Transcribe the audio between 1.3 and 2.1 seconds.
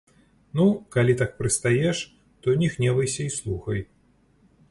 прыстаеш,